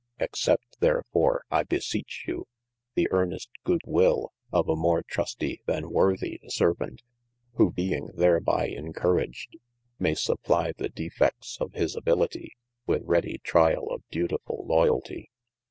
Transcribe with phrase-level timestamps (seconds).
[0.19, 2.47] Accept therefore I beseche you,
[2.95, 7.03] the earnest good will of a more trustie (than worthy) servaunt,
[7.57, 9.57] who being thereby encouraged,
[9.99, 12.53] may supplie the defedts of his abilitie
[12.87, 15.27] with readie triall of duetifull loyaltie.